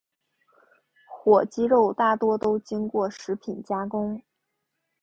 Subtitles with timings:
[1.05, 4.19] 火鸡肉大多都经过食品加工。